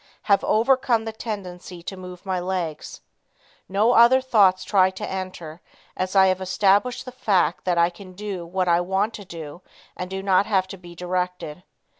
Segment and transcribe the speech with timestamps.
[0.23, 3.01] Have overcome the tendency to move my legs.
[3.69, 5.61] No other thoughts try to enter
[5.95, 9.61] as I have established the fact that I can do what I want to do
[9.95, 11.61] and do not have to be directed.